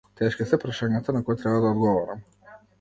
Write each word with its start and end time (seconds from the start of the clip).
Тешки 0.19 0.47
се 0.51 0.59
прашањата 0.63 1.17
на 1.19 1.23
кои 1.29 1.39
треба 1.43 1.63
да 1.67 1.77
одговорам. 1.77 2.27